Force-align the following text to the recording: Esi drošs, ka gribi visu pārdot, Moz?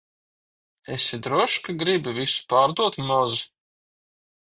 Esi 0.95 1.17
drošs, 1.27 1.59
ka 1.67 1.77
gribi 1.83 2.17
visu 2.21 2.49
pārdot, 2.55 3.01
Moz? 3.11 3.41